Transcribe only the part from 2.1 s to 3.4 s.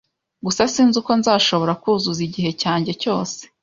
igihe cyanjye cyose!